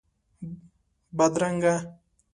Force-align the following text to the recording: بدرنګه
بدرنګه 1.17 1.75